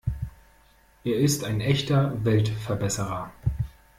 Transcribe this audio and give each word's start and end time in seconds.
Er 1.03 1.17
ist 1.19 1.43
ein 1.43 1.61
echter 1.61 2.25
Weltverbesserer. 2.25 3.31